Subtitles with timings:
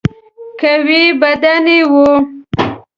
[0.59, 2.07] قوي بدن یې وو.